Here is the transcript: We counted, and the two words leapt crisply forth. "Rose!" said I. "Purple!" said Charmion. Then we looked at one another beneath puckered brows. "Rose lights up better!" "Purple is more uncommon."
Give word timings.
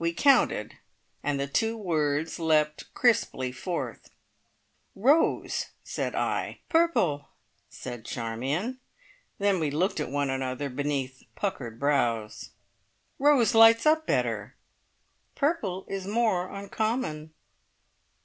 We 0.00 0.12
counted, 0.12 0.78
and 1.22 1.38
the 1.38 1.46
two 1.46 1.76
words 1.76 2.40
leapt 2.40 2.92
crisply 2.92 3.52
forth. 3.52 4.10
"Rose!" 4.96 5.66
said 5.84 6.12
I. 6.12 6.58
"Purple!" 6.68 7.28
said 7.68 8.04
Charmion. 8.04 8.80
Then 9.38 9.60
we 9.60 9.70
looked 9.70 10.00
at 10.00 10.10
one 10.10 10.28
another 10.28 10.70
beneath 10.70 11.22
puckered 11.36 11.78
brows. 11.78 12.50
"Rose 13.20 13.54
lights 13.54 13.86
up 13.86 14.08
better!" 14.08 14.56
"Purple 15.36 15.86
is 15.88 16.04
more 16.04 16.48
uncommon." 16.50 17.32